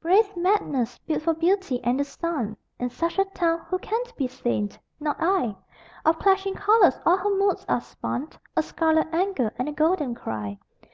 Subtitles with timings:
[0.00, 4.26] Brave madness, built for beauty and the sun In such a town who can be
[4.26, 4.70] sane?
[4.98, 5.54] Not I.
[6.06, 10.58] Of clashing colors all her moods are spun A scarlet anger and a golden cry.